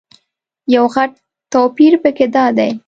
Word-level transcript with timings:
یو 0.75 0.85
غټ 0.95 1.11
توپیر 1.53 1.93
په 2.03 2.09
کې 2.17 2.25
دادی. 2.35 2.69